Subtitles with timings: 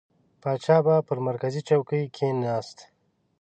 [0.41, 2.77] پاچا به پر مرکزي چوکۍ کښېنست.